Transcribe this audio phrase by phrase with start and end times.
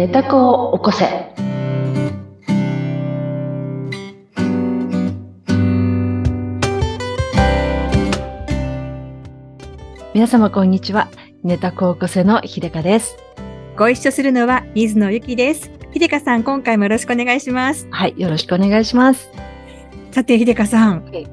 [0.00, 1.04] 寝た子を起こせ。
[10.14, 11.10] 皆様こんにちは。
[11.44, 13.18] 寝た子を起こせの秀香です。
[13.76, 15.70] ご一緒するのは水野ゆきです。
[15.92, 17.86] 秀香さん、今回もよろしくお願いします。
[17.90, 19.28] はい、よろしくお願いします。
[20.12, 21.24] さて、秀香さん、はい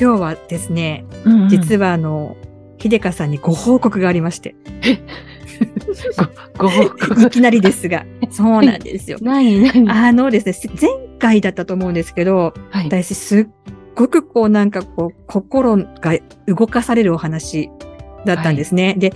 [0.00, 2.36] 今日はですね、うんうん実はあの、
[2.82, 4.56] 秀香さんにご報告がありまして、
[6.56, 7.30] ご報い。
[7.30, 9.18] きなりですが、そうなんですよ。
[9.20, 12.86] 何何あのですね、前回だったと思うんですけど、はい。
[12.86, 13.46] 私すっ
[13.94, 16.14] ごくこうなんかこう、心が
[16.46, 17.70] 動かされるお話
[18.24, 18.94] だったんですね。
[18.98, 19.12] で、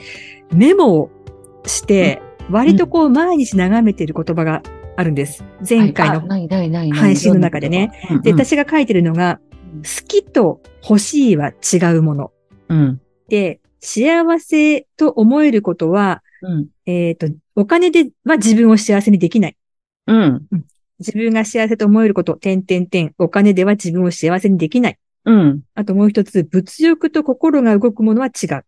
[0.53, 1.11] メモを
[1.67, 2.21] して、
[2.51, 4.63] 割とこう毎日眺めている言葉が
[4.97, 5.45] あるんです。
[5.69, 6.29] 前回の
[6.93, 7.93] 配信の中でね。
[8.23, 9.41] で、私が書いてるのが、
[9.83, 12.31] 好きと欲しいは違うもの。
[12.69, 13.01] うん。
[13.29, 16.69] で、幸せと思えることは、うん。
[16.87, 19.57] えっ、と、お金では自分を幸せにできない。
[20.07, 20.47] うん。
[20.99, 24.99] 自分が幸せと思えること、点点点、お金では自分を幸せにできない。
[25.25, 25.63] うん。
[25.75, 28.65] あともう一つ、物欲と心が動くものは違う。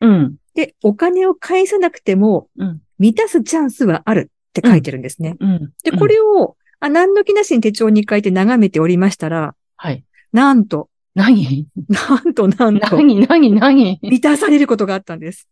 [0.00, 0.36] うん。
[0.54, 2.80] で、お金を返さなくても、うん。
[2.98, 5.36] 満たすチャンスはあるって書いてるんですね。
[5.40, 5.72] うん。
[5.82, 10.04] で、これを、あ、何の気なしに手帳に書いて眺めておりましたら、はい。
[10.32, 11.68] なんと、何？
[11.88, 13.26] なんと、なんと、何？
[13.26, 13.52] 何？
[13.52, 13.98] 何？
[14.02, 15.48] 満たされることがあったんです。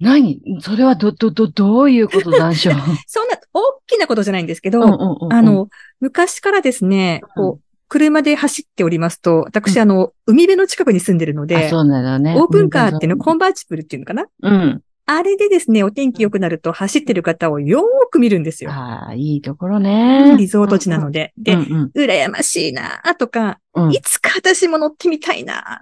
[0.00, 0.40] 何？
[0.60, 2.74] それはど、ど、ど、どういうことなんでしょう？
[3.06, 5.68] そんな大きなことじゃないんですけど、うんうんうんうんあ、の、
[6.00, 12.34] 昔からですね、こう、車で走っておりますと、私、うんあの、海辺の近くに住んでるのあ、で、そうなんだね。
[12.36, 14.26] オープンカーっていうの、うんコンバーチブルっていうのかな？
[14.42, 14.82] うん。
[15.06, 18.70] あれでですね、お天気良くなると走ってる方をよーく見るんですよ。
[18.72, 20.34] ああ、いいところね。
[20.38, 21.34] リゾート地なので。
[21.36, 25.80] で、うんうん羨ましいなとか、うんいつか私も乗ってみたいな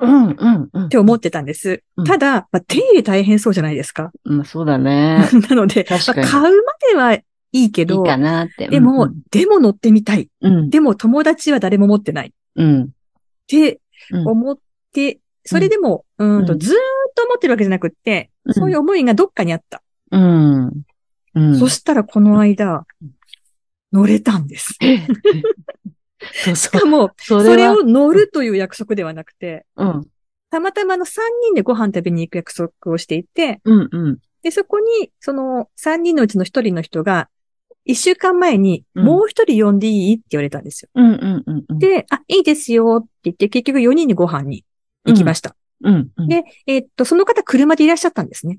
[0.00, 0.84] うんうんうん。
[0.86, 1.82] って思ってたんです。
[1.96, 4.10] うんただ、まあ、手入れ大変そうじゃないですか。
[4.24, 5.28] まあそうだね。
[5.48, 6.50] なので、まあ買うま
[6.90, 8.68] ではいいけど、いいかなって。
[8.68, 10.28] でも、でも乗ってみたい。
[10.40, 12.32] うん、でも友達は誰も持ってない。
[12.56, 12.82] うん。
[12.84, 12.86] っ
[13.46, 14.58] てうん思っ
[14.92, 16.78] て、それでも、うーんと、うんずーっ
[17.14, 19.82] と思ってるわけじゃなくって、うんそういう思いがどっかにあった。
[20.10, 20.72] うん。
[21.34, 21.58] うん。
[21.58, 22.86] そしたらこの間、
[23.92, 24.76] 乗れたんです。
[26.44, 26.78] そうそう。
[26.78, 30.06] しかも、それを乗るという約束ではなくて、うん。
[30.50, 31.08] たまたまあの3
[31.42, 34.18] 人でご飯食べに行く約束をしていて、うんうん。
[34.42, 37.28] で、そこに、その3人のうちの1人の人が、
[37.84, 40.88] 1週間前に、うんもう1人呼んでいいって言われたんですよ。
[40.94, 41.78] うんうんうんうん。
[41.78, 44.64] で、あ、いいですよって言って、結局4人にご飯に
[45.04, 45.56] 行きました。
[45.82, 46.28] うんうん。
[46.28, 48.58] で、えっと、その方車でいらっしゃったんですね。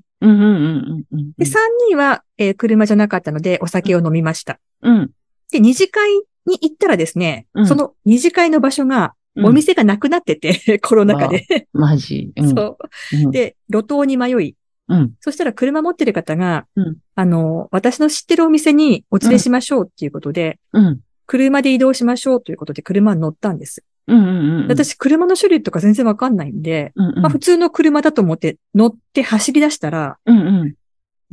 [1.38, 1.58] で、3
[1.88, 4.58] 人は、えー車じゃなかったので、お酒を飲みました。
[4.82, 5.10] うん。
[5.50, 6.10] で、二次会
[6.46, 11.66] に行ったらですね、うんその二次会の場所が、うんお店がなくなってて、 コロナ禍で。
[11.72, 12.30] マジ。
[12.36, 12.50] うん。
[12.50, 12.78] そ
[13.12, 13.16] う。
[13.24, 13.30] うん。
[13.32, 14.54] で、路頭に迷い、
[14.86, 15.12] うん。
[15.18, 21.00] そしたら車持ってる方が、うんあの、私の知ってるお店にお連れしましょうっていうことで、うん。
[21.26, 23.82] 車で移動しましょうということで車に乗ったんです。
[24.06, 24.68] うんうんうん。
[24.68, 30.74] 私、車の種類とか全然わかんないんで、うんうん、まあ普通の車だと思って乗って走り出したら、うんうん。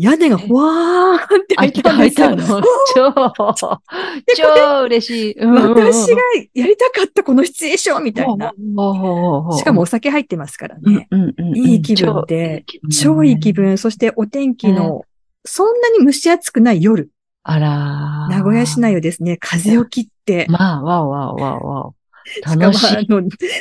[0.01, 2.27] 屋根がふわーって開開いた、んですよ。
[2.27, 2.63] 開いたの。
[2.95, 3.77] 超、
[4.35, 5.35] 超嬉しい。
[5.39, 6.21] 私が
[6.55, 8.51] やりたかったこのシチュエーションみたいな。
[9.57, 11.07] しかもお酒入ってますからうんね。
[11.55, 13.53] いい気分で、超いい気。
[13.53, 13.77] 分。
[13.77, 15.03] そしてお天気の、
[15.45, 17.11] そんなに蒸し暑くない夜。
[17.43, 21.95] あらー名古屋市内をですね、風を切って、まあ、わおわおわおわお。
[22.45, 23.07] 楽しい。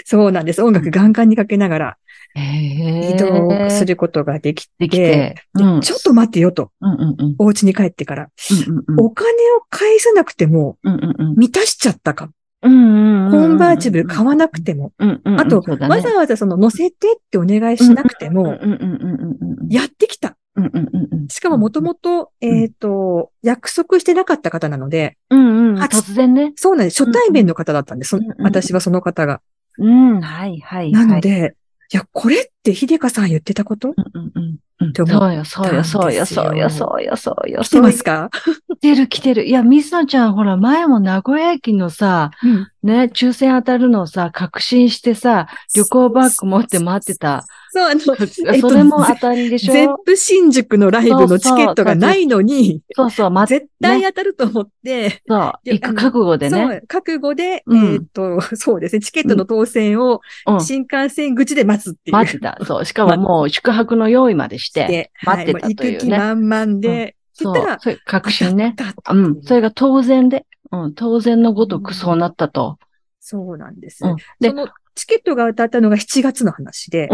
[0.04, 0.62] そうなんです。
[0.62, 1.96] 音楽ガンガンにかけながら
[2.34, 4.88] 移動することができて、て。
[4.88, 7.34] でうんちょっと待ってよと、うんうんうん。
[7.38, 8.28] お家に帰ってから。
[8.50, 10.78] うんうんうんお金を返さなくても
[11.36, 12.30] 満たしちゃったか。
[12.62, 14.92] うんうんうんコンバーチブル買わなくても。
[14.98, 18.58] うんうんうんあと、ねわざわざその乗せてってお願いしなくても、
[19.68, 20.36] やってきた。
[20.56, 26.52] うんうんうんうんしかももともと、えっと、約束してなかった方なので、うんうん初突然ね。
[26.56, 27.04] そうなんです。
[27.04, 28.10] 初対面の方だったんです。
[28.10, 29.40] そうんうん私はその方が。
[29.78, 30.92] うん、はいはい。
[30.92, 31.54] なので、
[31.92, 33.88] いや、これって秀香さん言ってたこと？
[33.88, 34.58] うんうんうん
[34.94, 37.60] そうよ、そうよ、そうよ、そうよそうよ、そうよ。
[37.62, 38.30] 来てますか？
[38.68, 39.44] 来てる、来てる。
[39.44, 42.68] いや、水野ちゃん、ほら、前も名古屋駅のさ、うん。
[42.82, 47.44] ね、抽選当たるのをさ、確信してさ、旅行バッグ持って待ってた。
[47.72, 56.80] そう、あの、えっとそれも当たりでしゼッょプ新宿のライブのチケットがないのに、そうそう、待って、絶対ね、当たると思って、そう、行く覚悟でそね。
[56.82, 60.60] う、覚悟で、うんえっと、 そうですね、チケットの当選をうん。
[60.60, 62.14] 新幹線口で待つっていう。
[62.14, 62.58] 待ってた。
[62.64, 62.84] そう。
[62.86, 65.94] しかももう宿泊の用意までして、で、待ってたはいというね。
[65.94, 68.74] 行く気満々で、そうそれ確信ね。
[69.10, 69.42] うん。
[69.42, 72.78] それが当然で、うん、当然のごとくそうなったと。
[73.20, 74.04] そうなんです。
[74.04, 74.16] うん。
[74.40, 74.52] で
[74.94, 77.08] チケットが当たったのが7月の話で。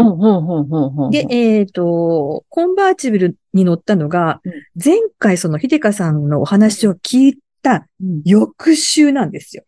[1.11, 4.53] で、えっ、と、コンバーチブルに乗ったのがうん、
[4.83, 9.63] 前回その秀香さんのお話を聞いたうん翌週なんですよ。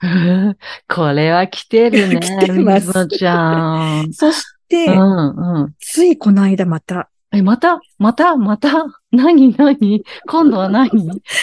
[0.88, 2.20] これは来てるね。
[2.20, 4.12] 来てますちゃん。
[4.14, 5.76] そして、うんうん。
[5.80, 8.86] ついこの間また、え、またまたまた？
[9.12, 10.04] 何何？
[10.28, 10.90] 今度は何？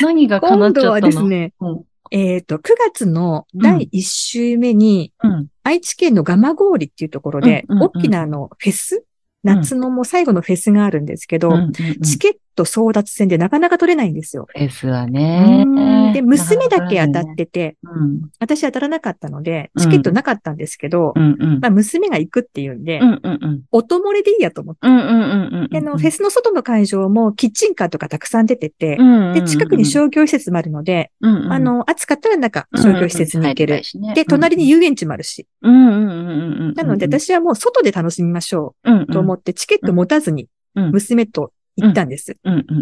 [0.01, 0.91] 何が叶っちゃったの？
[0.91, 5.47] 今度はですね、うんえっ、と、9月の第1週目に、うん。
[5.62, 7.91] 愛知県の蒲郡っていうところで、うんうんうん。
[7.97, 9.05] 大きなあの、フェス？
[9.43, 11.73] 夏のもう最後のフェスがあるんですけど、うんうんうん。
[12.03, 14.49] チケット争奪戦でなかなか取れないんですよ。
[14.55, 16.12] S はねうん。
[16.12, 17.37] で、娘だけ当たっ。
[17.37, 18.23] てて、うん。
[18.41, 21.61] 私当たらなかったので、うんチケットなかったんですけど、うんうん。
[21.61, 23.62] まあ娘が行くっていうんで、うんうんうん。
[23.70, 24.88] 音漏れでいいやと思って。
[24.88, 25.69] うんうんうんうん。
[25.69, 28.97] であの、フェスの外の会場もキッチンカーとかたくさん出てて、
[29.35, 33.76] で、近くに商業施設もあるので、うんうん、あの、暑かったらなんか商業施設に行ける。
[33.76, 35.47] るで、隣に遊園地もあるし。
[35.62, 36.75] うんうんうんうんうん。
[36.75, 42.37] なので、私はもう外で楽しみましょうんうと思って、チケット持たずにうん娘と行ったんです。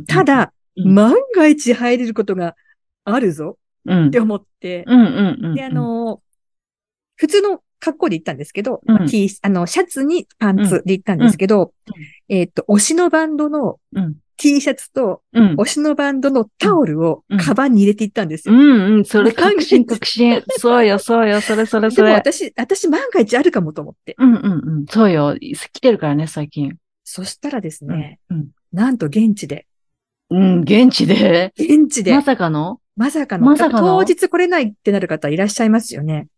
[0.06, 2.56] ただ、うん万が一入れることが
[3.04, 4.84] あるぞうん、って思って。
[5.54, 6.20] で、あ、の、
[7.16, 11.72] 普通の格好で行ったんですけど、うんまあ T、あの、シャツにパンツで行ったんですけど、
[12.28, 14.16] えっ、と、推しのバンドのうん。
[14.36, 15.54] T シャツと、うん。
[15.54, 18.54] 推しのバンドのタオルをうんカバンに入れて行ったんですよ。
[18.54, 19.04] うんうん。
[19.04, 20.42] それ確信確信。
[20.58, 22.10] そうよ、そうよ、それそれでそれ。
[22.10, 24.16] も私、私万が一あるかもと思って。
[24.18, 24.86] うんうんうん。
[24.86, 25.36] そうよ。
[25.38, 26.76] 来てるからね、最近。
[27.04, 28.48] そしたらですね、うん。
[28.72, 29.66] なんと現地で、
[30.30, 31.52] うん、現地で？
[31.56, 32.80] 現地で、ままささかの？
[33.26, 33.98] かの、まさかの？
[33.98, 36.28] 当日来れないってなる方いらっしゃいますよね。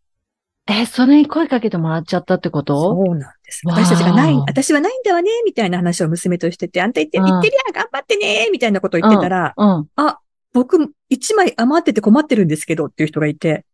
[0.68, 2.76] え、それに声かけてもらっちゃったってこと？
[2.76, 3.62] そうなんです。
[3.64, 9.88] 私たちがない、私はないんだわね、みたいな話を娘としてて、あんた言って、うん言ってりゃ頑張ってね、みたいなことを言ってたら、うん。
[9.94, 10.18] あ、
[10.52, 13.64] 僕、一枚余ってて困ってるんですけどっていう人がいて、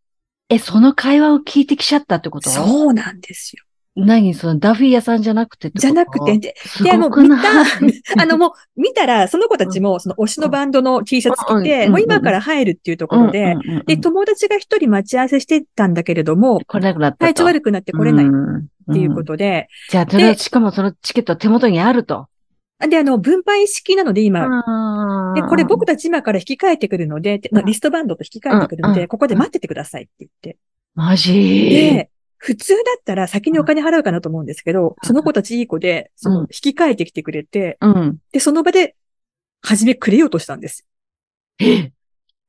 [0.51, 2.51] え、その会話を聞いてきちゃったってこと？
[2.51, 3.65] そうなんですよ。
[3.95, 7.37] 何そのダフィー屋さんじゃなくてじゃなくて、、で、すで、あの、ごく見た、
[8.23, 13.55] あの、もう、見たら、その子たちも、その推しのバンドの T シャツ着うんて、うんもう今から入るっていうところで、
[13.87, 17.25] で、友達が一人待ち合わせしてたんだけれども、来れなくなったと。
[17.27, 18.29] 体調悪くなって来れないっ
[18.91, 22.29] っていうことで、じゃあ、それしかもそのチケットは手元にあると。
[22.89, 30.59] で、あの、分配式なので今、あで、これ僕たち今から引き換えてくるので、リストバンドと引き換えてくるので、ここで待っててくださいって言って。
[30.95, 31.33] マジ？
[31.33, 32.11] で、
[32.45, 38.19] 普通だったら先にお金払うかなと思うんですけど、その子たちいい子で、そのうん引き換えてきてくれて、うん。
[38.33, 38.97] で、その場で、
[39.63, 40.85] 初めくれようとしたんです。
[41.61, 41.93] え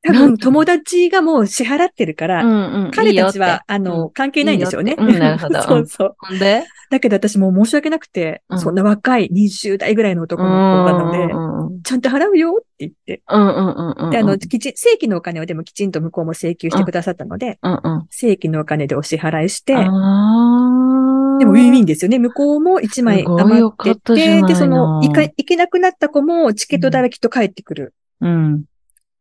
[0.05, 2.91] 多分友達がもう支払ってるから、うんうん。
[2.91, 4.95] 彼たちは、あの、関係ないんでしょうね。
[4.97, 6.15] うんなるほど そうそう。
[6.17, 6.65] ほんで？
[6.89, 10.53] だけど私もう申し訳なくて、うんそんな若い20代ぐらいの男の子
[10.91, 13.21] なので、うんうんちゃんと払うよって言って。
[13.29, 14.09] うんうんうん。
[14.09, 18.05] で、あの、きちん、正規のお金をでもきちんと向こうも請求してくださったので、うんうん。
[18.09, 22.19] 正規のお金でお支払いして、でもウィンウィンですよね。
[22.19, 28.63] 向こうも1枚余ってて、で、その、行か、行けなくなった子もチケット代はきっと帰ってくるうん。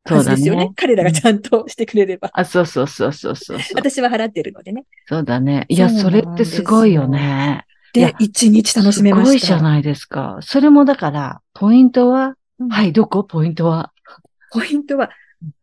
[0.07, 0.67] そはうですよね。
[0.67, 0.73] ね。
[0.75, 2.31] 彼らがちゃんとしてくれれば。
[2.33, 3.59] あ、そうそうそうそうそう。
[3.75, 4.85] 私は払ってるのでね。
[5.07, 5.65] そうだね。
[5.69, 7.67] いや、それってすごいよね。
[7.93, 9.27] で、一日楽しめました。
[9.27, 10.39] すごいじゃないですか。
[10.41, 13.23] それもだから、ポイントは、うんはい、どこ？
[13.23, 13.93] ポイントは？
[14.53, 15.11] ポイントは、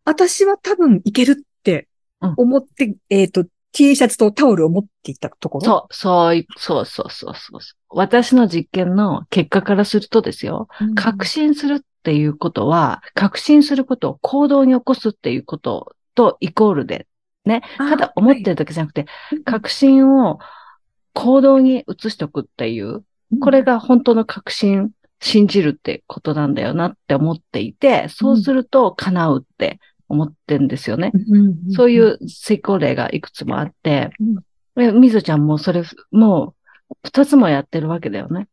[0.05, 1.87] 私は多分いけるって
[2.21, 5.65] うん思って、えっ、と、T シャツとタオルを持っていったところ？
[5.65, 7.59] そう、そうい、そうそうそうそう。
[7.89, 10.95] 私の実験の結果からするとですよ、うん。
[10.95, 17.05] 確信するっていうことは、確信することを行動に起こすっていうこととイコールで、
[17.45, 17.61] ね。
[17.77, 20.39] ただ思ってるだけじゃなくて、はい確信を
[21.13, 23.03] 行動に移しておくっていう、
[23.41, 24.89] これ、が本当の確信、
[25.21, 31.11] 信じるってことなんだよなって思っていて、そうすると叶うって思ってんですよね。
[31.13, 34.09] うんそうい、う成功例がいくつもあって
[34.75, 36.55] うん、えみずちゃんもそれ、も
[36.89, 38.47] う、二つもやってるわけだよね。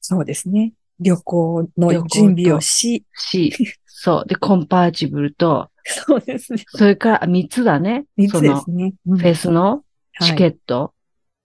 [0.00, 0.72] そうですね。
[1.00, 3.52] 旅行の準備をし、し、
[3.86, 4.28] そう。
[4.28, 6.64] で、コンパーチブルと、 そうですね。
[6.68, 8.06] それから三つだね。
[8.16, 8.94] 三つですね。
[9.06, 9.82] フェスの
[10.20, 10.94] チケッット。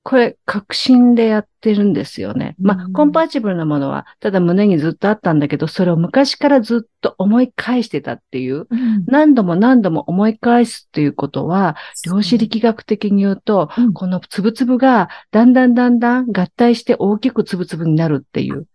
[0.03, 2.55] これ、確信でやってるんですよね。
[2.59, 9.05] まあう、んコンパーチブルなものは、ただ胸にずっとあったんだけど、それを昔からずっと思い返してたっていう、ト。
[9.07, 18.67] 何度も何度も思い返すっていうことは、量子力学的に言うと、うんこのつぶつぶがだんだんだんだん合体して大きくつぶつぶになるっていう。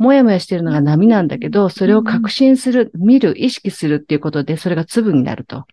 [0.00, 5.66] もやもやしてるのが波なんだけど、それを確信する、見る、意識するっていうことで、それが粒になると。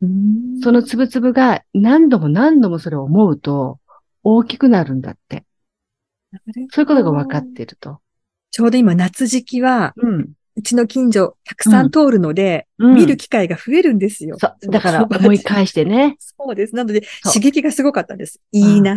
[0.00, 3.80] うんそのつぶつぶが何度も何度もそれを思うと、
[4.22, 5.44] 大きくなるんだって。
[6.70, 7.98] そういうことが分かってると。
[8.52, 10.30] ちょうど今夏時期は、うん。
[10.54, 14.36] うちの近所たくさん通るので、うん見る機会が増えるんですよ。
[14.38, 14.70] そう。
[14.70, 16.16] だから思い返してね。
[16.20, 16.76] そうです。
[16.76, 18.40] なので、刺激がすごかったです。
[18.52, 18.96] いいな。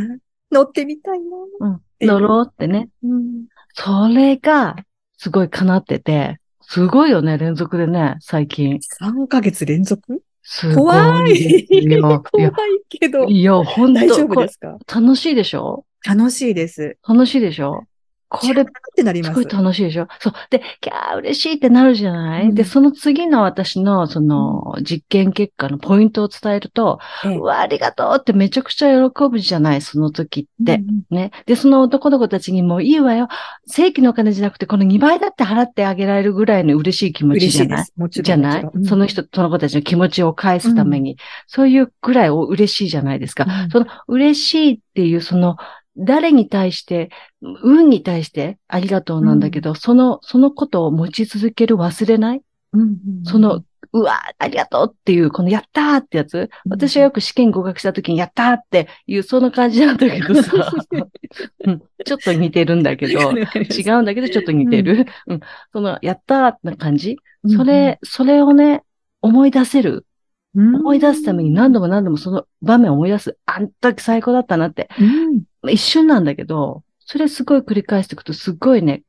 [0.52, 1.26] 乗ってみたいな。
[1.60, 1.82] うん。
[2.02, 2.90] 乗ろうってね。
[3.04, 3.46] うん。
[3.78, 4.76] それが、
[5.18, 8.80] すごい叶ってて、すごいよね、連続でね、最近。
[9.02, 10.22] 3ヶ月連続？
[10.42, 13.26] すごい怖い怖いけど。
[13.26, 14.78] いや、本大丈当これ夫ですか？
[14.88, 15.86] 楽しいでしょ？
[16.06, 16.98] 楽しいです。
[17.08, 17.84] 楽しいでしょ？
[18.28, 18.66] これ、っ
[18.96, 19.54] てなりますすごい。
[19.54, 20.08] 楽しいでしょ？
[20.20, 20.34] そう。
[20.50, 29.82] で、キャー嬉しいってなるじゃない、うんで、その次の私の、その、実験結果のポイントを伝えると、ええうわ、ありがとうってめちゃくちゃ喜ぶじゃない？
[29.82, 30.76] その時って。
[30.76, 31.32] うんね。
[31.46, 33.28] で、その男の子たちにもういいわよ。
[33.68, 37.78] 正規のお金じゃなくて、この2倍だって払ってあげられるぐらいの嬉しい気持ちじゃない？
[37.78, 37.94] 嬉しいです。
[37.98, 38.26] もちろん。
[38.26, 38.86] じゃない？
[38.86, 41.18] その人、その子たちの気持ちを返すために、
[41.48, 43.46] そういうぐらいお嬉しいじゃないですか。
[43.46, 45.58] うんその嬉しいっていう、その、
[45.98, 47.10] 誰に対して、
[47.42, 52.42] 運に対してありがとうなんだけど、その、そのことを持ち続ける忘れない？
[52.74, 56.38] うんうんその、うわありがとうっていう、このやったーってやつ？
[56.38, 60.52] うん私はよく試験合格した時にやったーっていう、その感じなんだけどさ、
[61.66, 65.06] うんちょっと似てるんだけど、違うんだけどちょっと似てる。
[65.28, 65.40] うん。
[65.72, 67.18] その、やったーってな感じ？
[67.48, 68.84] それ、それをね、
[69.22, 70.06] 思い出せる。
[70.58, 73.38] うん、思い出すために何度も何度もその場面を思い出す。
[73.46, 74.90] あん時最高だったなって。
[75.72, 79.04] 一瞬なんだけど、それすごい繰り返していくとすっごいね、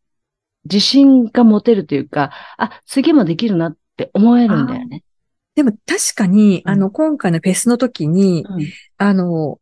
[0.64, 5.02] 自信が持てるというか、あ、次もできるなって思えるんだよね。
[5.54, 8.66] でも確かに、うんあの、今回のフェスの時に、うん
[8.98, 9.58] あの、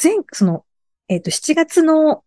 [0.00, 0.64] 前、その、
[1.08, 2.22] えっ、と、7月の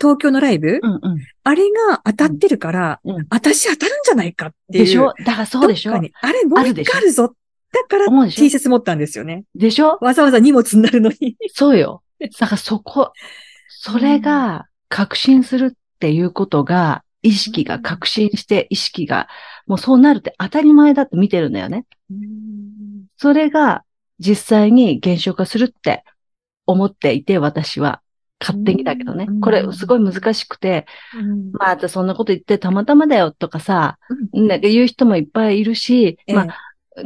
[0.00, 4.84] 東京のライブ、うんうんあれが当たってるから、うん私当たるんじゃないかっていう。
[4.84, 5.14] でしょ？
[5.24, 5.94] だからそうでしょ？
[5.94, 7.34] あれ、もう一回あるぞ。
[7.72, 9.44] だから T シャツ持ったんですよね。
[9.54, 9.98] でしょ？
[10.00, 11.36] わざわざ荷物になるのに。
[11.54, 12.02] そうよ。
[12.38, 13.12] だからそこ、
[13.70, 19.28] それが確信するっていうことが、意識が確信して、意識が、
[19.66, 21.86] もうそうなるって当たり前だって見てるんだよね。
[23.16, 23.84] それが
[24.18, 26.04] 実際に現象化するって
[26.66, 28.02] 思っていて、私は。
[28.42, 29.26] 勝手にだけどね。
[29.28, 29.40] うん。
[29.42, 31.52] これすごい難しくて、うん。
[31.52, 33.98] まあ、そんなこと言ってたまたまだよとかさ、
[34.32, 34.48] うん。
[34.48, 36.34] なんか言う人もいっぱいいるし、ええ。
[36.34, 36.56] まあ、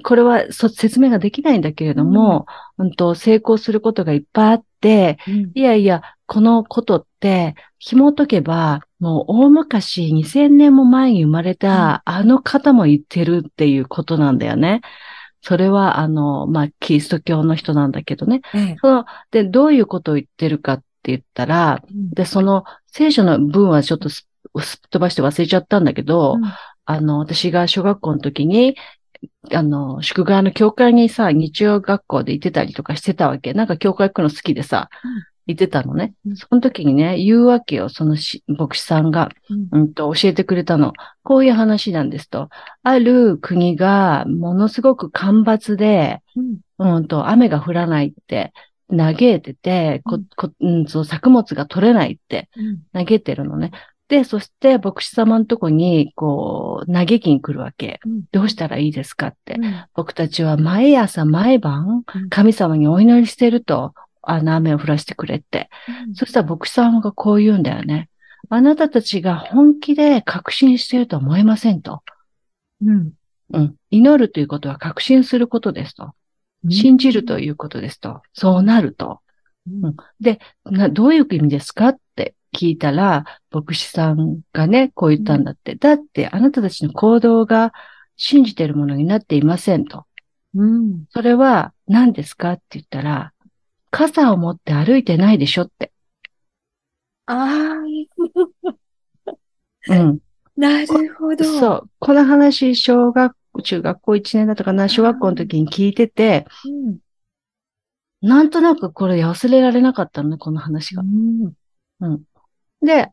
[0.03, 2.47] これはそ説明ができないんだけれども、
[2.79, 2.91] うん。
[2.93, 5.53] と成功することがいっぱいあって、うん。
[5.55, 14.81] いやいや、このことって、紐解けば、もう大昔2000年も前に生まれた、あの方も言ってるっていうことなんだよね。
[15.43, 18.41] それは、あの、まあ、キリスト教の人なんだけどね。
[18.55, 18.77] ええ。
[18.81, 21.83] その、で、どういうことを言ってるかって言ったら、
[22.15, 24.27] で、その、聖書の文はちょっとす
[24.63, 26.45] すっ飛ばして忘れちゃったんだけど、うん。
[26.87, 28.77] あの、私が小学校の時に、
[29.52, 33.54] あの、宿川の教会にさ、日曜学校で行ってたりとかしてたわけ。
[33.54, 36.14] なんか教会行くの好きでさ、うん行ってたのね。
[36.26, 40.95] うんその時にね、言うわけよ、そのし牧師さんが、うんうんと、教えてくれたの。
[41.23, 42.49] こういう話なんですと。
[42.83, 46.23] ある国がものすごく干ばつで、
[46.78, 48.52] うんうんと、雨が降らないって、
[48.90, 53.71] 嘆いてて、こうんこうん、そう作物が取れないってうん嘆いてるのね。
[54.09, 58.01] で、そして牧師様のとこに、こう、嘆きに来るわけ。
[58.05, 59.55] うんどうしたらいいですかって。
[59.55, 65.71] うん僕たちは毎朝毎晩うん、神様にお祈りしてると、あの雨を降らせてくれって。
[66.15, 68.09] そしたら牧師様がこう言うんだよね。
[68.51, 72.03] あなたたちが本気で確信しているとは思えませんと。
[72.85, 73.13] うん
[73.53, 73.75] うん。
[73.91, 76.15] 祈るということは確信することですと。
[76.71, 78.23] 信じるということですと。
[78.33, 79.21] そうなると。
[79.67, 82.01] うんで、な、どういう意味ですかって
[82.55, 85.75] 聞いたら、牧師さんがね、こう言ったんだって。
[85.75, 87.73] だって、あなたたちの行動が
[88.17, 90.07] 信じているものになっていませんと。
[90.55, 93.33] うんそれは何ですかって言ったら、
[93.91, 95.93] 傘を持って歩いてないでしょって。
[97.27, 97.75] あ
[99.89, 99.97] うん。
[99.97, 100.15] あ、
[100.57, 101.45] なるほど。
[101.45, 101.91] そう。
[101.99, 106.99] この話、小学、中学校1年だったかな、小学校の時に聞いてて、うん。
[108.23, 111.03] なんとなくこれ忘れられなかったのね、この話が。
[111.03, 111.05] う
[112.09, 112.23] ん
[112.85, 113.11] で、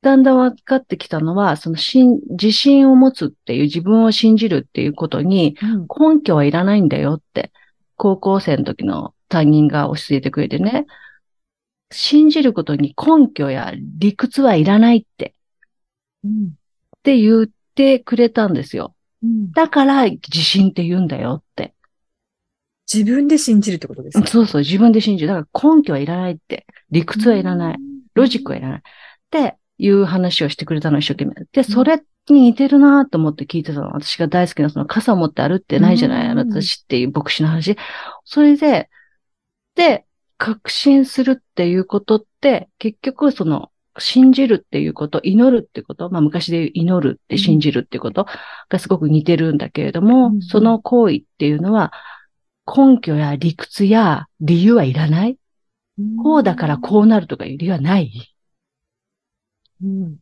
[0.00, 5.56] だんだん分かってきたのは、その信自信を持つっていう自分を信じるっていうことに
[5.98, 7.52] 根拠はいらないんだよって、
[7.96, 10.86] 高校生の時の担任が教えてくれてね、
[11.90, 15.34] 信じることに根拠や理屈はいらないって、
[16.24, 16.54] うん
[16.98, 18.94] って言ってくれたんですよ。
[19.22, 21.74] うんだから自信って言うんだよって。
[22.92, 25.28] 自分で信じるってことですかそうそう、自分で信じる。
[25.28, 26.66] だから根拠はいらないって。
[26.90, 27.78] 理屈はいらない。。
[28.18, 28.78] ロジックはいらない。
[28.78, 28.82] っ
[29.30, 31.34] ていう話をしてくれたの、一生懸命。
[31.52, 33.90] で、それに似てるなと思って聞いてたの。
[33.92, 37.76] 私が大好きなその傘を持って歩ってないじゃない、うんあなたたちっていう牧師の話。
[38.24, 38.90] それで、
[39.74, 40.04] で、
[40.36, 43.70] 確信するっていうことって、結局その、
[44.00, 48.26] 信じるっていうこと、祈るってこと、まあ昔で言う祈るって信じるってこと
[48.68, 51.92] がすごく似てるんだけれども、うんその行為っていうのは、
[52.66, 55.38] 根拠や理屈や理由はいらない
[56.22, 58.12] こうだからこうなるとかいう理由はない？
[59.82, 60.06] うん。
[60.12, 60.16] っ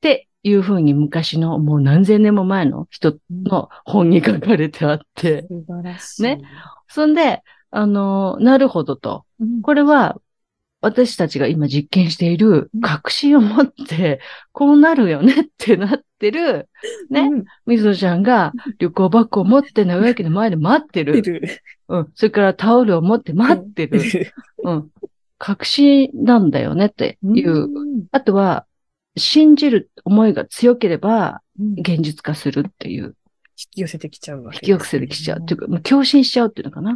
[0.00, 6.22] ていうふうに昔のもう何千年も前の人の本に書かれてあって、素晴らしい。
[6.22, 6.40] ね。
[6.88, 9.24] そんで、あの、なるほどと。
[9.40, 9.62] うん。
[9.62, 10.20] これは
[10.80, 14.20] 私たちが今実験している確信を持って、
[14.52, 16.68] こうなるよねってなってる、
[17.10, 17.44] ね、うん。
[17.66, 21.20] みぞちゃんが旅行バッグを持って長焼きの前で待ってる。
[21.20, 21.60] る。
[21.88, 22.12] うん。
[22.14, 24.00] それからタオルを持って待ってる。
[24.62, 24.90] うん。
[25.38, 27.52] 確信なんだよねっていう。
[27.52, 28.06] うん。
[28.10, 28.66] あとは、
[29.16, 33.16] 信じる思いが強ければ、うん引現実化するっていう。
[33.56, 35.38] き寄せてきちゃうわけ引き寄せてきちゃう。
[35.40, 36.94] っていうか、もう共振しちゃうっていうのかな。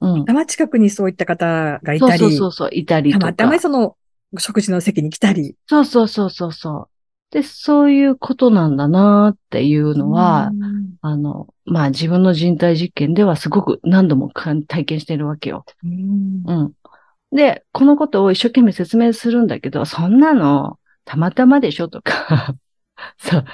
[0.00, 0.24] うん。
[0.24, 3.32] たま近くにそういった方がいたり、そうそうそう、いたりとか。
[3.32, 3.96] たまたまその
[4.38, 5.56] 食事の席に来たり。
[5.66, 6.88] そうそうそうそうそ
[7.32, 7.34] う。
[7.34, 10.52] で、そういうことなんだなっていうのは、
[11.00, 15.64] あの、まあ自分の人体実験ではすごく何度も体験してるわけよ。
[15.82, 16.72] うん、うん。
[17.34, 22.54] で、このことを一生懸命説明するんだけど、そんなの、たまたまでしょとか、
[23.18, 23.44] そう。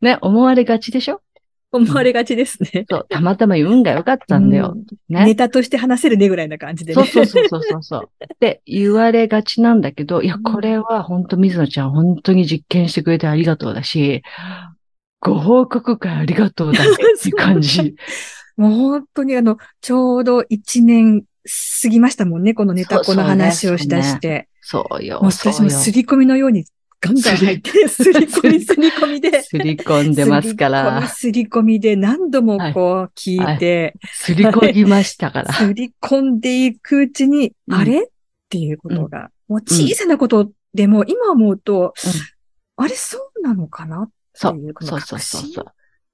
[0.00, 1.20] ね、思われがちでしょ？
[1.72, 2.84] 思われがちですね。
[2.88, 4.74] そう、たまたま運が良かったんだよ。
[4.76, 5.24] うんね。
[5.24, 7.04] ネタとして話せるねぐらいな感じでね。
[7.04, 8.10] そうそうそうそうそうそう。
[8.32, 14.22] って言われがちなんだけど、いや、うんこれは本当水野ちゃん本当に実験してくれてありがとうだし、
[15.20, 17.96] ご報告会ありがとうだねっていう感じ。
[18.56, 21.24] もう本当にあの、ちょうど1年
[21.82, 24.48] 過ぎましたもんね、このネタこの話をしだして。
[24.60, 25.20] そうよ。
[25.20, 25.70] もう私も。
[25.70, 26.64] すり込みのように
[27.00, 29.42] ガンガン入って、すり込み、すり込みで。
[29.42, 31.06] すり込んでますから。
[31.08, 35.52] すり込みで何度もこう聞いて、すり込みましたから。
[35.52, 38.04] すり込んでいくうちに、うんあれ？
[38.04, 38.06] っ
[38.48, 41.92] ていうことが、もう小さなことでも今思うと、
[42.76, 44.08] あれそうなのかな？
[44.32, 45.64] そうっていうそうそうそうそう。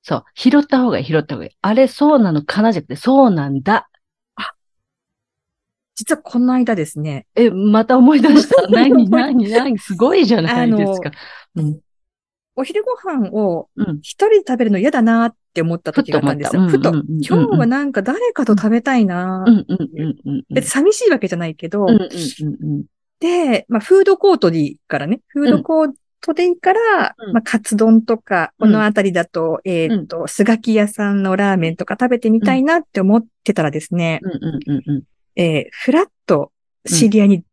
[0.03, 0.25] そう。
[0.35, 1.57] 拾った方がいい、拾った方がいい。
[1.61, 3.90] あれ、そうなのかなじゃなくて、そうなんだ。
[6.01, 8.69] 実はこの間ですね、え、 また思い出した。
[8.69, 11.11] 何、何、何、すごいじゃないですか。
[11.57, 11.79] うん。
[12.57, 13.99] お昼ご飯をうん。
[13.99, 16.69] 一人で食べるの嫌だなって思った時があったんですよ。
[16.69, 20.45] ふと今日はなんか誰かと食べたいなうん、うん、うん、うん。
[20.49, 22.85] 別に寂しいわけじゃないけど、うん、うん、うん。
[23.21, 35.03] で、まあ、フードコートでいいからね、フードコートでいいから、うんまあ、カツ丼とか、うんこのあたりだと、えーっと、スガキ屋さんのラーメンとか食べてみたいなって思ってたらですね、うん、うん、うん、うん。
[35.41, 36.53] えーフラッと
[36.87, 37.45] 知り合いに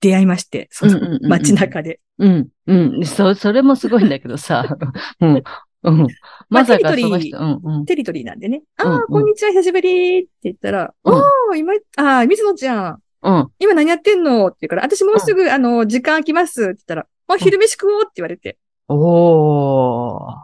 [0.00, 2.00] 出会いまして、そうんうんうんうんの街中で。
[2.18, 3.06] うん、うん。
[3.06, 4.76] そ、それもすごいんだけどさ。
[5.20, 5.42] うん、
[5.82, 6.06] うん。
[6.48, 7.84] まさかその人、うん、うん。
[7.84, 8.62] テリトリーなんでね。
[8.82, 13.48] うんうんああ、こんにちは、久しぶりって言ったら、うんおー、今、ああ、水野ちゃん、うん。
[13.58, 18.58] 今何やってんのって言うから、私もうすぐ、あの、時間空きますって言ったら、あ、昼飯食おうって言われて。
[18.88, 20.34] おー。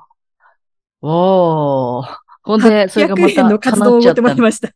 [1.03, 2.17] おー。
[2.43, 4.69] ほんで、それがま800円たのカツ丼をってもらいました。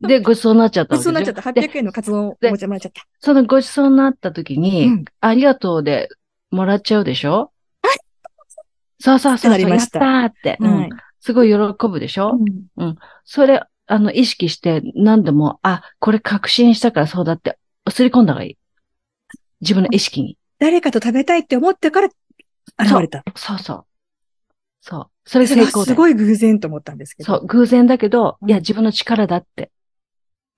[0.00, 1.42] で、ごちそうになっちゃったごちそうになっちゃった。
[1.42, 3.06] 800円のカツ丼をおごってもらっちゃった。
[3.20, 6.08] そのごちそうになった時に、うんありがとうで
[6.50, 7.52] もらっちゃうでしょ？
[8.98, 10.90] そうそうそうそりましたやったーって、うんはい。
[11.20, 12.38] すごい喜ぶでしょ、
[12.76, 17.58] うんそれ、あの、意識して何でも、あ、これ確信したからそうだって、
[17.90, 18.58] すり込んだ方がいい。
[19.60, 20.38] 自分の意識に。
[20.58, 23.22] 誰かと食べたいって思ってから現れた。
[23.36, 23.84] そうそう。
[24.80, 25.06] そう。
[25.26, 25.84] それそれは成功。
[25.84, 27.26] すごい偶然と思ったんですけど。
[27.26, 29.70] そう、偶然だけど、うんいや、自分の力だって。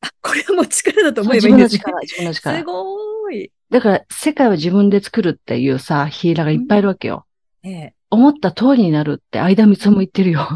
[0.02, 1.82] あ、これはもう力だと思え自ばいいんですね。
[1.82, 2.64] 分の力、自分の力す。
[2.64, 3.52] ごーい。
[3.70, 7.26] だから、世界を自分で作るっていうさ、ヒーラーがいっぱいいるわけよ。
[7.64, 10.46] ええ思った通りになるって、間光も言ってるよ。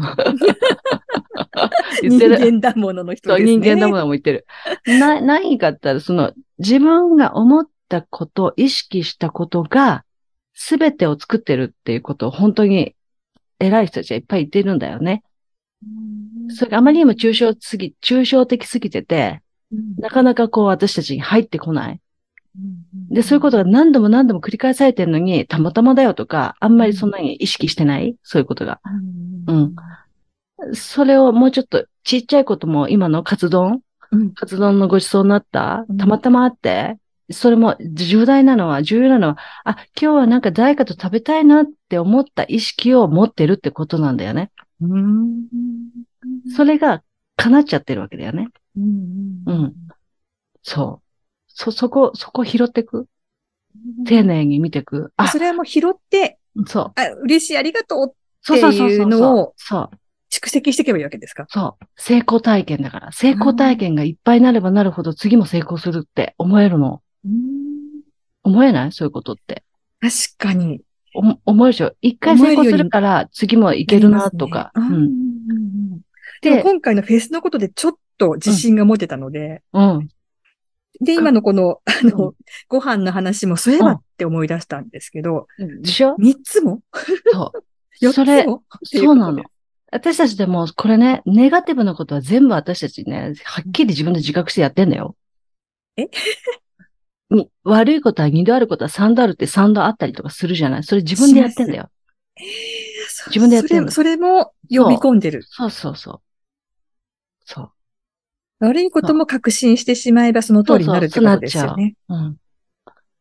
[2.03, 2.39] 言って人る。
[2.39, 3.51] 間だものの人ですね。
[3.51, 4.45] 人間だものも言ってる。
[4.85, 10.05] な、何かったら、その、自分が思ったこと、意識したことが、
[10.53, 12.95] すべてを作ってるっていうことを本当に
[13.59, 15.23] 偉い人たちはいっぱい言ってるんだよね。
[15.83, 16.55] うん。
[16.55, 19.95] それがあまりにも抽象すぎ、抽象的すぎてて、うん。
[19.97, 21.93] なかなかこう私たちに入ってこない。
[21.93, 28.15] うんで、そういうことが何度も何度も繰り返されてるのに、たまたまだよとか、あんまりそんなに意識してない？
[28.23, 28.81] そういうことが。
[29.47, 29.75] うん。
[30.73, 34.33] それをもうちょっとちっちゃいことも今のカツ丼うん。
[34.33, 35.85] カツ丼のごちそうになった？
[35.87, 35.97] うん。
[35.97, 36.97] たまたまあって、
[37.29, 44.49] それも重大なのは、重要なのは、あ、今日はなんか誰かと食べたいなって思った意識を持ってるってことなんだよね。
[44.81, 45.47] うん
[46.55, 47.03] それが
[47.35, 48.49] 叶っちゃってるわけだよね。
[48.75, 49.73] うんうん
[50.63, 51.07] そう。
[51.47, 53.07] そ、そこ、そこ拾ってく？
[54.05, 55.13] 丁寧に見てく。
[55.17, 56.99] あ、それはもう拾って、そう。
[56.99, 58.09] あ、嬉しい、ありがとう、っ
[58.45, 59.95] ていそううのをそう。
[60.29, 61.45] 蓄積していけばいいわけですか？
[61.49, 61.85] そう。
[61.95, 63.11] 成功体験だから。
[63.11, 67.01] 成功体験がいっぱいになればなるほど次も成功するって思えるの。
[68.43, 68.91] 思えない？
[68.91, 69.63] そういうことって。
[70.01, 70.81] 確かに。
[71.17, 71.93] お思えるでしょ？
[72.01, 74.71] 一回成功するから次もいけるなとか。
[76.41, 80.09] でもで、今回のフェスのことでちょっと自信が持てたので、うん。
[80.99, 82.33] で、今のこの、あの、
[82.67, 85.47] ご飯の話も、そういえばって思い出したんですけど、
[85.81, 86.15] でしょ？
[86.17, 86.81] 三つも？
[87.31, 87.51] そ
[88.01, 88.13] う。
[88.13, 89.43] それもそうなの。
[89.91, 95.15] 私たちでも、これね、ネガティブなことは全部私たちね、はっきり自分で自覚してやってんだよ。
[95.97, 96.09] え？
[97.29, 100.83] に悪いことは二度あることは三度あるって三度あったりとかするじゃない？
[100.83, 101.89] それ自分でやってんだよ。
[103.27, 105.43] 自分でやってんのそれそれも呼び込んでる。
[105.43, 106.21] そうそうそう。
[107.45, 107.71] そう。
[108.59, 111.95] 悪いことも確信してしまえばその通りになるってことですよね。
[112.09, 112.27] うん。
[112.29, 112.35] っ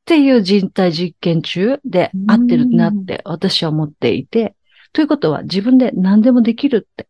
[0.05, 4.55] ていう人体実験中で合ってるなって私は思っていて、
[4.93, 7.09] ということは自分で何でもできるって。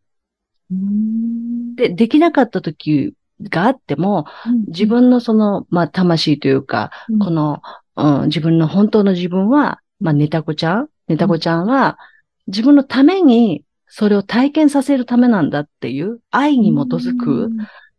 [0.70, 4.26] うんで、できなかった時があっても、
[4.68, 7.18] 自、分のその、まあ、魂というか、うん。
[7.18, 7.62] この、
[7.96, 10.88] うん、自分の本当の自分は、まあ、ネタコちゃん？
[11.08, 11.98] ネタコちゃんは、
[12.46, 17.50] 自分のために、それを体験させるためなんだっていう、愛に基づく、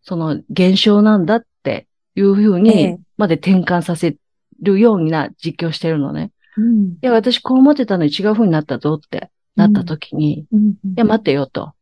[0.02, 2.92] その現象なんだっていうふうええ。
[2.92, 4.18] に、まで転換させ
[4.62, 6.32] るような実況してるのね。
[6.58, 6.88] うん。
[6.90, 10.76] いや、私こう思ってたのに違う風になったぞってなった時に、いうん。
[10.96, 11.74] や、待ってよと。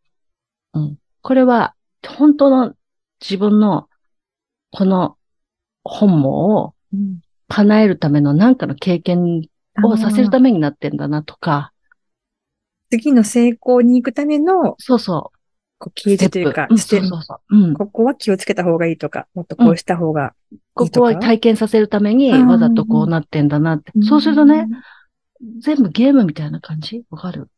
[0.74, 0.98] うん。
[1.22, 1.74] これは、
[2.08, 2.74] 本当の
[3.28, 3.88] 自分の、
[4.72, 5.18] この
[5.84, 9.48] 本望をうん叶えるための何かの経験
[9.84, 11.72] をさせるためになってんだなとか、
[12.90, 15.32] 次の成功に行くための、そうそ
[15.78, 15.94] こう、う。
[15.94, 17.56] 啓示というか、うんそうそうそう。
[17.56, 17.74] うん。
[17.76, 21.10] ここは気をつけた方がいいとか、もっとこうした方がいこいとか。
[21.12, 23.92] こは体験させるためにうんわざとこうなってんだなって。
[24.02, 24.68] そうするとね、、
[25.62, 27.04] 全部ゲームみたいな感じ？
[27.12, 27.50] わかる？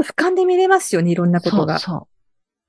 [0.00, 1.78] 俯瞰で見れますよね、いろんなことが。
[1.78, 2.13] そう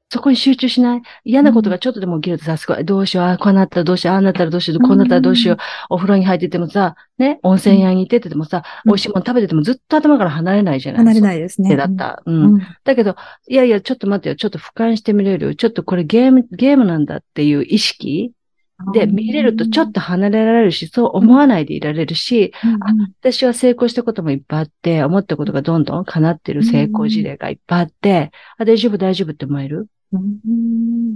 [0.09, 1.01] そこに集中しない。
[1.23, 5.57] 嫌なことがちょっとでも起きるとさ、すごい、どうしよう、ああ、こうなったらどうしよう、ああなったらどうしよう、こうなったらどうしよう、
[5.89, 11.69] お風呂に入っててもさ、ね、温泉屋に行っててもさ、うん美味しいもの食べててもずっと頭から離れないじゃない離れないですね。
[11.69, 12.21] 手だった。
[12.25, 12.31] う。
[12.31, 12.59] うんん。
[12.83, 13.15] だけど、
[13.47, 15.55] いやいや、ちょっと待ってよ、ちょっと俯瞰してみれるよ。
[15.55, 18.31] ちょっとこれゲーム、ゲームなんだっていう意識
[18.93, 29.87] で見れるとちょっと離れられるし、そう思わないでいられるし、あ私は成功したこともいっぱいあって、思ったことがどんどん叶ってる成功事例がいっぱいあって、あ、大丈夫、大丈夫って思える？
[30.11, 30.39] うん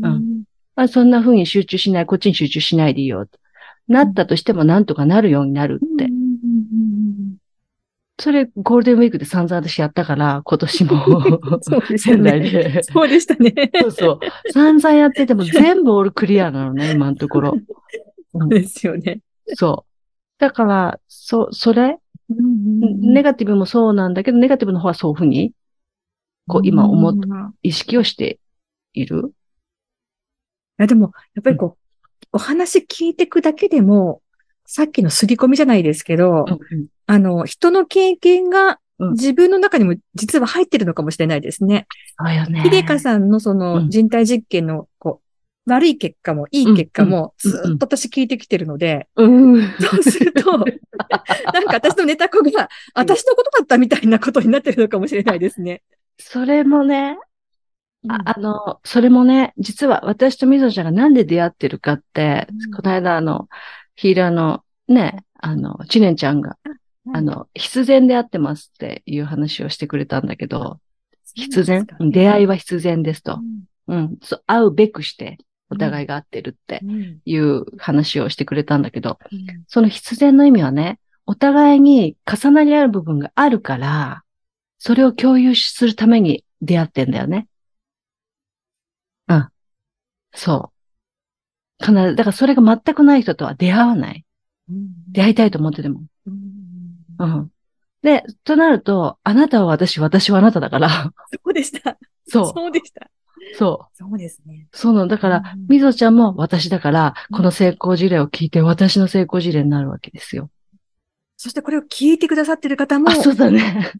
[0.01, 0.43] うん。
[0.75, 3.27] あそんな風に集中しない、こっちに集中しないでいいよ。
[3.87, 6.07] なったとしてもなんとかなるようになるって。
[8.19, 11.05] うんそれ、ゴールデンウィークで散々私やったから、今年も
[11.63, 12.49] そうですよ仙台ね。
[12.51, 12.83] で。
[12.83, 13.53] そうでしたね。
[13.81, 14.11] そうそ
[14.47, 14.51] う。
[14.51, 17.57] 散々やってても全部オールクリアなのね、今のところ。
[18.33, 19.21] そうですよね。
[19.55, 19.91] そう。
[20.37, 21.97] だから、そ、それ、
[22.29, 25.53] ネガティブもそうなんだけど、ネガティブの方はそういうふうに、
[26.47, 28.39] こう今思っうんい意識をして
[28.93, 29.31] いる？
[30.77, 34.21] やでも、やっぱりこう、お話聞いていくだけでも、
[34.71, 41.87] さっきの刷り込みじゃないですけど、うんあの、人の経験がうん自分の中にも実は入ってるのかもしれないですね。
[42.19, 42.61] そうよね。
[42.61, 45.21] ひでかさんのそうのん人体実験の、こ
[45.65, 49.61] う、悪い結果もいい結果もうんずっと私聞いてきてるので、うん。
[49.79, 55.81] そうすると、 なんか私のネタ子が、私のことだったみたいなことになってるのかもしれないですね。
[56.19, 57.17] それもね、
[58.03, 63.49] うんああの、それもね、実は私とみぞちゃんがなんで出会ってるかって、うんこの間あの、
[63.99, 66.57] ヒーラーのね、あの、ちねんちゃんが、
[67.13, 70.79] あの、必然で会ってますっていう話をしてくれたんだけど、
[71.35, 72.09] 必然、うん。
[72.09, 73.41] 出会いは必然ですと。
[73.87, 75.37] うん、そう、会うべくして、
[75.69, 77.19] お互いが会ってるってうん。
[77.25, 79.65] いう話をしてくれたんだけど、うん。
[79.67, 84.23] その必然の意味はね、お互いに重なり合う部分があるから、
[84.77, 87.49] それを共有するために出会ってんだよね。
[89.27, 89.49] うん。
[90.33, 90.78] そう。
[91.79, 94.25] 必ず、だからそれが全くない人とは出会わない。
[95.11, 96.03] 出会いたいと思ってても。
[96.27, 96.35] うん
[97.19, 97.51] うん。
[98.01, 101.97] で、となると、あなたは私、私はあなただから、そうでした。
[102.27, 103.05] そそうでした。
[103.05, 103.97] う、そう。
[103.97, 104.67] そうですね。
[104.71, 105.07] そうなの。
[105.07, 110.49] だからうん、みぞちゃんも私だから、うんこの成功事例を聞いて私の成功事例になるわけですよ。
[111.35, 113.91] そしてこれを聞いてくださってる方もあ、、そうだね。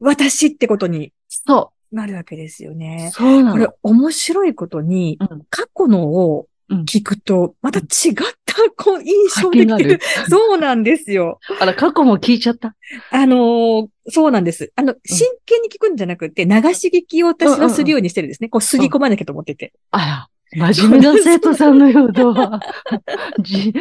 [0.00, 2.74] 私ってことにそなるわけですよう。
[2.74, 3.10] ね。
[3.12, 3.52] そうなの。
[3.52, 6.48] これ面白いことに、うん過去のをうん
[6.84, 7.86] 聞くと、また違っ
[8.44, 10.00] たこう印象できる。
[10.28, 11.38] そうなんですよ。
[11.60, 12.74] あら、過去も聞いちゃった？
[13.10, 14.70] あのーそうなんです。
[14.76, 18.50] あの、真剣に聞くんじゃなくて、流し聞きを私はするようにしてるんですね。
[18.50, 19.72] こう、すり込まなきゃと思ってて。
[19.92, 22.60] あら、真面目な生徒さんのようだ。
[23.40, 23.72] じ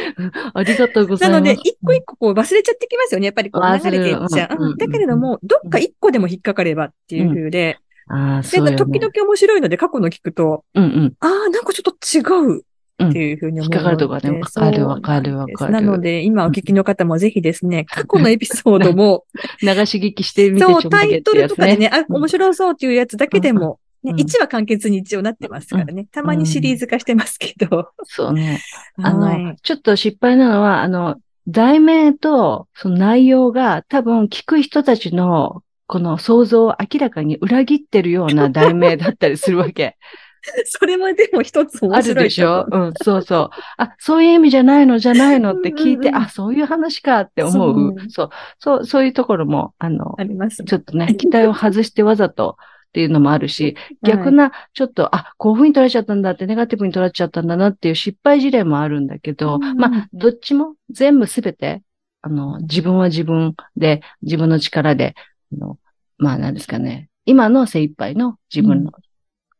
[0.53, 1.63] ありがとうござないのます。
[1.63, 3.25] で、一個一個こう忘れちゃってきますよね。
[3.25, 4.55] やっぱりこう流れていっちゃう。
[4.57, 7.77] うんうんだけれども、どっか一個でも引っかかればっていう風で、
[8.07, 8.77] ああ、で、そうよ、ね。
[8.77, 11.13] 時々面白いので過去の聞くと、うんうん。
[11.19, 12.21] ああ、なんかちょっっと違
[12.57, 12.63] う
[13.09, 13.75] っていうふうに思うので。
[13.75, 19.25] 引っかかるとこはねわかるわかるわかるなので、今お聞きの方もぜひですね、過去のエピソードも、
[19.61, 21.33] 流し聞きしてみてちょそう、タイト。
[21.33, 26.07] ルとかでね、あ、面白そうっていうやつだけでも、ね、うん1話完結に一応なってますからね。
[26.11, 27.89] たまにシリーズ化してますけど。
[28.03, 28.59] そうね。
[29.01, 31.15] あ はいの、ちょっと失敗なのは、あの、
[31.47, 39.97] 題名とその内容が多分聞く人たちのこの想像を明らかに裏切ってるような題名だったりするわけ。
[40.65, 42.67] それもでも一つ面ある白いでしょ？
[42.69, 43.49] うん、そうそう。
[43.77, 46.23] あ、そういう意味じゃないのじゃないのって聞いて、うんうんうん。
[46.23, 47.95] あ、そういう話かって思う。
[48.09, 48.29] そう。
[48.59, 50.61] そう、そう、いうところも、あのあ、ります。
[50.61, 50.65] ね。
[50.67, 52.57] ちょっとね、期待を外してわざと
[52.89, 54.33] っていうのもあるし、逆 はい。
[54.33, 61.81] な、ちょっと、あ、こういう風に取られちゃったんだって、ネガティブに取られちゃったんだなっていう失敗事例もあるんだけど、うんうんまあ、どっちも全部すべて、
[62.21, 65.15] あの、自分は自分で、自分の力で、
[65.53, 65.77] あの、
[66.17, 68.91] まあ、なんですかね、今の精一杯の自分の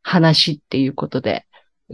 [0.03, 1.45] 話っていうことで、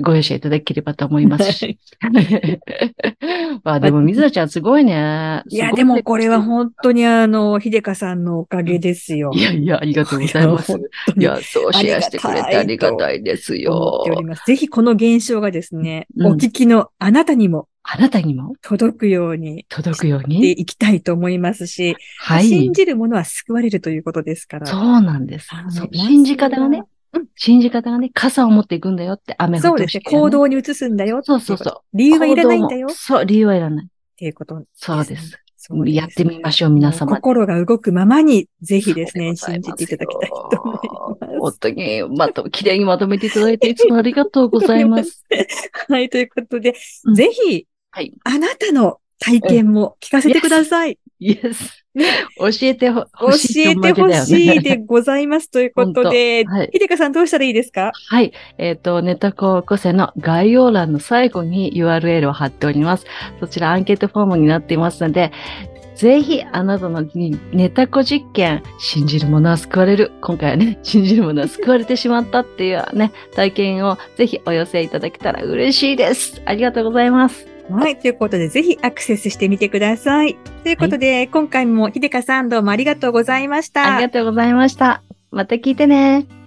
[0.01, 1.79] ご容赦いただければと思いますし。
[3.63, 5.43] まあ、でも、水野ちゃんすごいね。
[5.49, 9.31] いや、でもこれは当本当にあの、秀香さんのおかげですよ。
[9.33, 10.73] いやいや、ありがとうございます。
[11.17, 14.05] いや、そうシェアしてくれてありがたいです思よ。
[14.45, 18.53] ぜひこの現象がですね、うんお聞きのあなたにもあなたにも？
[18.61, 20.51] 届くように届くように？
[20.51, 22.71] いきたいと思いますし、はい信。
[22.73, 24.67] じるものは救われるということですから。
[24.67, 25.49] そうなんです
[25.91, 29.99] 信じ方がねうん、信じ方がね、傘を持っていくんだよって、雨降そうですね。
[29.99, 31.21] ってほしいからね行動に移すんだよ。
[31.23, 31.81] そうそうそう。
[31.93, 32.89] 理由はいらないんだよ。
[32.89, 33.87] そう、理由はいらない。
[34.15, 35.39] ていうこと、そうです。
[35.55, 37.15] そうですやってみましょう、皆様。
[37.15, 41.39] 心が動くままに、ぜひですね、信じていただきたいと思います。
[41.39, 45.25] 本当に、まと、綺麗にまとめていただいて、いつもありがとうございます。
[45.89, 48.13] はい、ということで、うんぜひ、はい。
[48.23, 50.97] あなたの体験も聞かせてください。
[51.19, 51.85] イエス。
[52.39, 54.83] 教えてほ 教しいえてほしいでね。
[54.85, 57.91] ございますということで、いひでかさんどうしたらいいですか？
[57.93, 58.31] はい。
[58.57, 63.05] えっ、と、ネタ高校生の概要欄の最後に URL を貼っております。
[63.39, 65.31] そちらアンケートフォームになっていますので、
[65.95, 67.05] ぜひあなたの
[67.51, 70.11] ネタ子実験、信じる者は救われる。
[70.21, 76.41] 今回はね、 信じる者は救われてしまったっていうね、体験をぜひお寄せいただけたら嬉しいです。
[76.45, 77.58] ありがとうございます。
[77.69, 77.97] はい。
[77.97, 80.35] ということで、ぜひアクセスしてみてください。
[80.63, 83.95] ということで、今回もひでかさんどうもありがとうございました。
[83.95, 85.03] ありがとうございました。
[85.31, 86.38] また聞いてね。